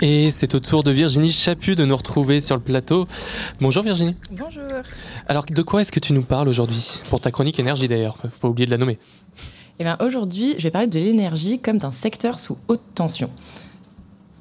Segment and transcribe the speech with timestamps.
[0.00, 3.06] Et c'est au tour de Virginie Chaput de nous retrouver sur le plateau.
[3.60, 4.16] Bonjour Virginie.
[4.30, 4.62] Bonjour.
[5.28, 7.00] Alors de quoi est-ce que tu nous parles aujourd'hui?
[7.08, 8.98] Pour ta chronique énergie d'ailleurs, faut pas oublier de la nommer.
[9.78, 13.30] Eh bien aujourd'hui, je vais parler de l'énergie comme d'un secteur sous haute tension.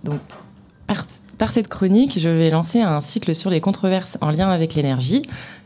[0.03, 0.19] Donc
[0.87, 1.05] par,
[1.37, 5.23] par cette chronique, je vais lancer un cycle sur les controverses en lien avec l'énergie.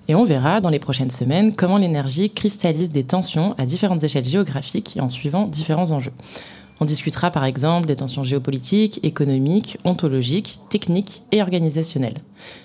[0.07, 4.25] Et on verra dans les prochaines semaines comment l'énergie cristallise des tensions à différentes échelles
[4.25, 6.13] géographiques et en suivant différents enjeux.
[6.79, 12.21] On discutera par exemple des tensions géopolitiques, économiques, ontologiques, techniques et organisationnelles.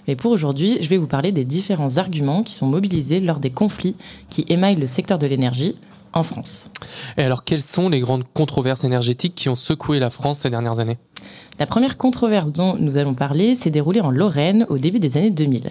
[0.08, 3.50] Mais pour aujourd'hui, je vais vous parler des différents arguments qui sont mobilisés lors des
[3.50, 3.96] conflits
[4.28, 5.76] qui émaillent le secteur de l'énergie
[6.12, 6.70] en France.
[7.16, 10.80] Et alors, quelles sont les grandes controverses énergétiques qui ont secoué la France ces dernières
[10.80, 10.98] années?
[11.60, 15.30] La première controverse dont nous allons parler s'est déroulée en Lorraine au début des années
[15.30, 15.70] 2000.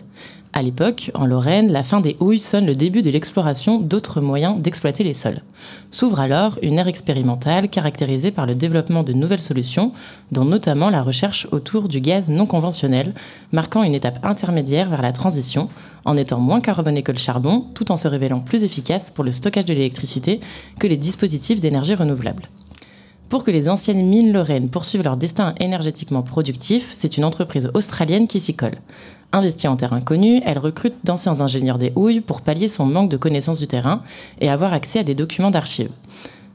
[0.59, 4.59] À l'époque, en Lorraine, la fin des houilles sonne le début de l'exploration d'autres moyens
[4.59, 5.41] d'exploiter les sols.
[5.89, 9.93] S'ouvre alors une ère expérimentale caractérisée par le développement de nouvelles solutions,
[10.33, 13.13] dont notamment la recherche autour du gaz non conventionnel,
[13.53, 15.69] marquant une étape intermédiaire vers la transition,
[16.03, 19.31] en étant moins carboné que le charbon, tout en se révélant plus efficace pour le
[19.31, 20.41] stockage de l'électricité
[20.77, 22.49] que les dispositifs d'énergie renouvelable.
[23.29, 28.27] Pour que les anciennes mines lorraines poursuivent leur destin énergétiquement productif, c'est une entreprise australienne
[28.27, 28.79] qui s'y colle.
[29.31, 33.17] Investie en terrain connu, elle recrute d'anciens ingénieurs des houilles pour pallier son manque de
[33.17, 34.01] connaissance du terrain
[34.41, 35.91] et avoir accès à des documents d'archives.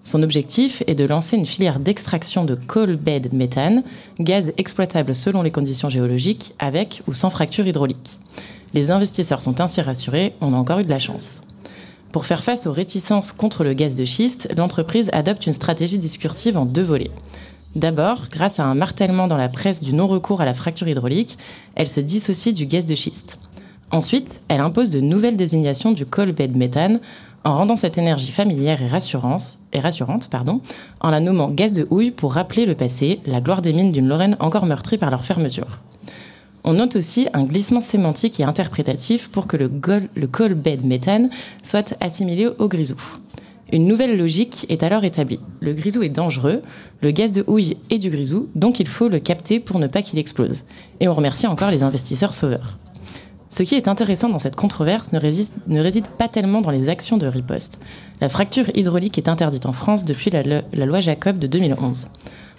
[0.03, 3.85] Son objectif est de lancer une filière d'extraction de coal bed méthane,
[4.19, 8.19] gaz exploitable selon les conditions géologiques, avec ou sans fracture hydraulique.
[8.75, 11.44] Les investisseurs sont ainsi rassurés, on a encore eu de la chance.
[12.15, 16.57] Pour faire face aux réticences contre le gaz de schiste, l'entreprise adopte une stratégie discursive
[16.57, 17.11] en deux volets.
[17.75, 21.37] D'abord, grâce à un martèlement dans la presse du non-recours à la fracture hydraulique,
[21.75, 23.41] elle se dissocie du gaz de schiste.
[23.91, 27.01] Ensuite, elle impose de nouvelles désignations du coal bed méthane
[27.43, 28.89] en rendant cette énergie familière et,
[29.81, 30.31] rassurante,
[31.01, 34.07] en la nommant gaz de houille pour rappeler le passé, la gloire des mines d'une
[34.07, 35.81] Lorraine encore meurtrie par leur fermeture.
[36.67, 39.71] On note aussi un glissement sémantique et interprétatif pour que le,
[40.15, 41.29] le coal bed méthane
[41.63, 42.97] soit assimilé au grisou.
[43.71, 45.41] Une nouvelle logique est alors établie.
[45.61, 46.63] Le grisou est dangereux,
[47.03, 50.01] le gaz de houille est du grisou, donc il faut le capter pour ne pas
[50.01, 50.65] qu'il explose.
[51.01, 52.79] Et on remercie encore les investisseurs sauveurs.
[53.51, 56.89] Ce qui est intéressant dans cette controverse ne réside, ne réside pas tellement dans les
[56.89, 57.79] actions de riposte.
[58.23, 62.09] La fracture hydraulique est interdite en France depuis la, la loi Jacob de 2011.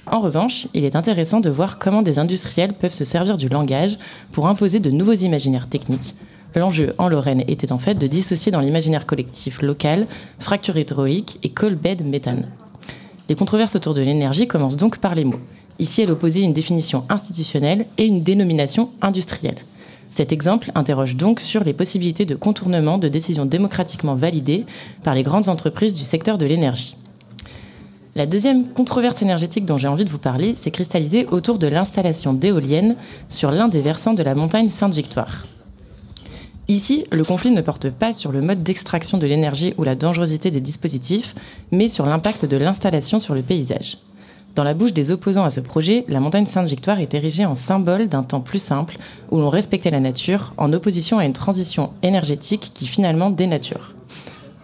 [0.08, 3.98] En revanche, il est intéressant de voir comment des industriels peuvent se servir du langage
[4.32, 6.16] pour imposer de nouveaux imaginaires techniques,
[6.56, 10.08] L'enjeu en Lorraine était en fait de dissocier dans l'imaginaire collectif local
[10.40, 12.50] fracture hydraulique et coal bed méthane.
[13.28, 15.40] Les controverses autour de l'énergie commencent donc par les mots.
[15.80, 19.58] Ici, elle opposait une définition institutionnelle et une dénomination industrielle.
[20.10, 24.66] Cet exemple interroge donc sur les possibilités de contournement de décisions démocratiquement validées
[25.04, 26.96] par les grandes entreprises du secteur de l'énergie.
[28.18, 32.32] La deuxième controverse énergétique dont j'ai envie de vous parler s'est cristallisée autour de l'installation
[32.32, 32.96] d'éoliennes
[33.28, 35.46] sur l'un des versants de la montagne Sainte-Victoire.
[36.70, 40.50] Ici, le conflit ne porte pas sur le mode d'extraction de l'énergie ou la dangerosité
[40.50, 41.36] des dispositifs,
[41.74, 43.98] mais sur l'impact de l'installation sur le paysage.
[44.56, 48.08] Dans la bouche des opposants à ce projet, la montagne Sainte-Victoire est érigée en symbole
[48.08, 48.98] d'un temps plus simple,
[49.30, 53.94] où l'on respectait la nature, en opposition à une transition énergétique qui finalement dénature.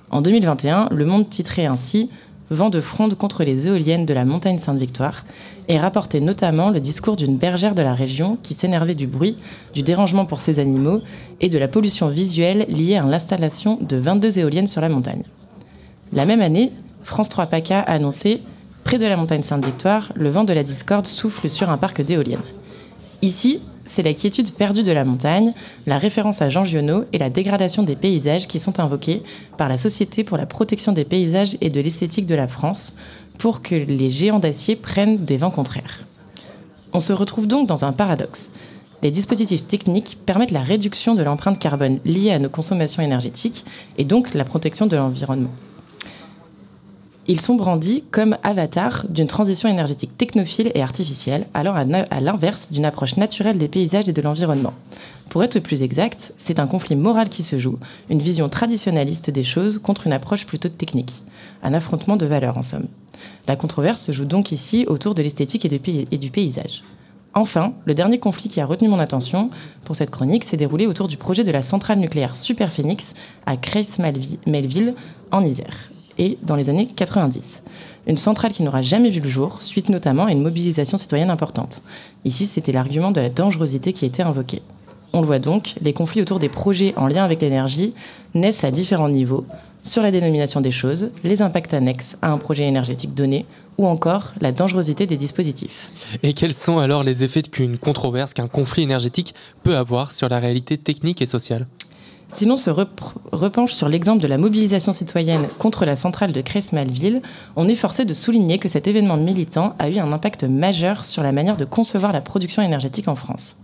[0.09, 2.09] En 2021, Le Monde titrait ainsi
[2.51, 5.25] vent de fronde contre les éoliennes de la montagne Sainte-Victoire
[5.67, 9.37] et rapportait notamment le discours d'une bergère de la région qui s'énervait du bruit,
[9.73, 11.01] du dérangement pour ses animaux
[11.39, 15.23] et de la pollution visuelle liée à l'installation de 22 éoliennes sur la montagne.
[16.13, 16.71] La même année,
[17.03, 18.41] France 3 PACA a annoncé
[18.83, 22.39] Près de la montagne Sainte-Victoire, le vent de la discorde souffle sur un parc d'éoliennes.
[23.21, 25.53] Ici, c'est la quiétude perdue de la montagne,
[25.87, 29.23] la référence à Jean Giono et la dégradation des paysages qui sont invoqués
[29.57, 32.93] par la Société pour la protection des paysages et de l'esthétique de la France
[33.37, 36.05] pour que les géants d'acier prennent des vents contraires.
[36.93, 38.51] On se retrouve donc dans un paradoxe.
[39.01, 43.65] Les dispositifs techniques permettent la réduction de l'empreinte carbone liée à nos consommations énergétiques
[43.97, 45.49] et donc la protection de l'environnement.
[47.27, 51.85] Ils sont brandis comme avatars d'une transition énergétique technophile et artificielle, alors à
[52.19, 54.73] l'inverse d'une approche naturelle des paysages et de l'environnement.
[55.29, 57.77] Pour être plus exact, c'est un conflit moral qui se joue,
[58.09, 61.23] une vision traditionnaliste des choses contre une approche plutôt technique.
[61.63, 62.87] Un affrontement de valeurs, en somme.
[63.47, 66.83] La controverse se joue donc ici autour de l'esthétique et, du paysage.
[67.33, 69.51] Enfin, le dernier conflit qui a retenu mon attention
[69.85, 73.13] pour cette chronique s'est déroulé autour du projet de la centrale nucléaire Super Phoenix
[73.45, 74.95] à Creys-Melville,
[75.31, 77.63] en Isère et dans les années 90.
[78.07, 81.81] Une centrale qui n'aura jamais vu le jour, suite notamment à une mobilisation citoyenne importante.
[82.25, 84.61] Ici, c'était l'argument de la dangerosité qui était invoqué.
[85.13, 87.93] On le voit donc, les conflits autour des projets en lien avec l'énergie
[88.33, 89.45] naissent à différents niveaux,
[89.83, 93.45] sur la dénomination des choses, les impacts annexes à un projet énergétique donné,
[93.77, 96.17] ou encore la dangerosité des dispositifs.
[96.23, 100.39] Et quels sont alors les effets qu'une controverse, qu'un conflit énergétique peut avoir sur la
[100.39, 101.67] réalité technique et sociale?
[102.31, 107.21] Si l'on se repenche sur l'exemple de la mobilisation citoyenne contre la centrale de Cress-Malville,
[107.55, 111.23] on est forcé de souligner que cet événement militant a eu un impact majeur sur
[111.23, 113.57] la manière de concevoir la production énergétique en France.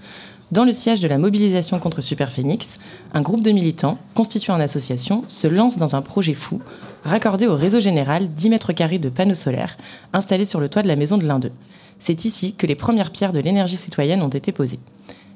[0.51, 2.77] Dans le siège de la mobilisation contre Superphénix,
[3.13, 6.61] un groupe de militants, constituant en association, se lance dans un projet fou,
[7.03, 9.77] raccordé au réseau général 10 mètres carrés de panneaux solaires
[10.13, 11.51] installés sur le toit de la maison de l'un d'eux.
[11.99, 14.79] C'est ici que les premières pierres de l'énergie citoyenne ont été posées.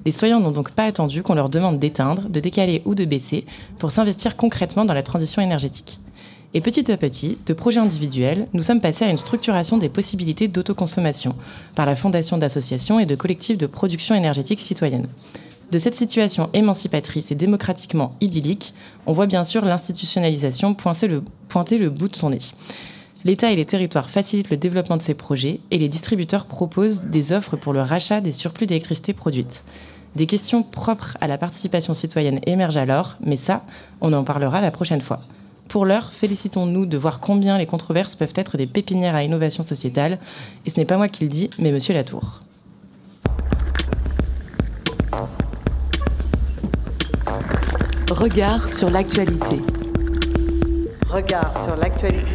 [0.05, 3.45] Les citoyens n'ont donc pas attendu qu'on leur demande d'éteindre, de décaler ou de baisser
[3.77, 5.99] pour s'investir concrètement dans la transition énergétique.
[6.53, 10.47] Et petit à petit, de projets individuels, nous sommes passés à une structuration des possibilités
[10.47, 11.35] d'autoconsommation
[11.75, 15.07] par la fondation d'associations et de collectifs de production énergétique citoyenne.
[15.71, 18.73] De cette situation émancipatrice et démocratiquement idyllique,
[19.05, 22.39] on voit bien sûr l'institutionnalisation pointer le, pointer bout de son nez.
[23.23, 27.31] L'État et les territoires facilitent le développement de ces projets et les distributeurs proposent des
[27.31, 29.63] offres pour le rachat des surplus d'électricité produite.
[30.15, 33.63] Des questions propres à la participation citoyenne émergent alors, mais ça,
[34.01, 35.21] on en parlera la prochaine fois.
[35.69, 40.19] Pour l'heure, félicitons-nous de voir combien les controverses peuvent être des pépinières à innovation sociétale,
[40.65, 42.41] et ce n'est pas moi qui le dis, mais Monsieur Latour.
[48.09, 49.61] Regard sur l'actualité.
[51.07, 52.33] Regard sur l'actualité.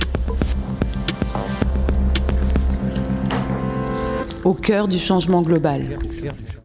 [4.45, 5.99] Au cœur du changement global.